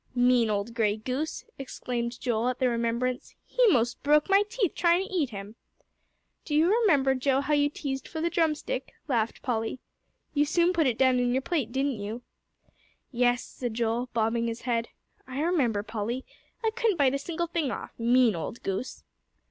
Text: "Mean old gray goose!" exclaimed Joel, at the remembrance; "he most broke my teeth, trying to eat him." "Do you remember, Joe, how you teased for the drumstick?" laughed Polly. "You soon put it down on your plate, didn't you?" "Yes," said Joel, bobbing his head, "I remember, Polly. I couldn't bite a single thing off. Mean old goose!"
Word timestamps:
"Mean 0.15 0.49
old 0.49 0.73
gray 0.73 0.97
goose!" 0.97 1.45
exclaimed 1.59 2.19
Joel, 2.19 2.47
at 2.49 2.57
the 2.57 2.67
remembrance; 2.67 3.35
"he 3.45 3.63
most 3.67 4.01
broke 4.01 4.31
my 4.31 4.41
teeth, 4.49 4.73
trying 4.73 5.05
to 5.07 5.13
eat 5.13 5.29
him." 5.29 5.53
"Do 6.43 6.55
you 6.55 6.71
remember, 6.75 7.13
Joe, 7.13 7.39
how 7.39 7.53
you 7.53 7.69
teased 7.69 8.07
for 8.07 8.19
the 8.19 8.31
drumstick?" 8.31 8.93
laughed 9.07 9.43
Polly. 9.43 9.79
"You 10.33 10.43
soon 10.43 10.73
put 10.73 10.87
it 10.87 10.97
down 10.97 11.19
on 11.19 11.33
your 11.33 11.43
plate, 11.43 11.71
didn't 11.71 11.99
you?" 12.01 12.23
"Yes," 13.11 13.43
said 13.43 13.75
Joel, 13.75 14.09
bobbing 14.11 14.47
his 14.47 14.61
head, 14.61 14.87
"I 15.27 15.39
remember, 15.41 15.83
Polly. 15.83 16.25
I 16.63 16.71
couldn't 16.71 16.97
bite 16.97 17.13
a 17.13 17.19
single 17.19 17.45
thing 17.45 17.69
off. 17.69 17.91
Mean 17.99 18.33
old 18.35 18.63
goose!" 18.63 19.03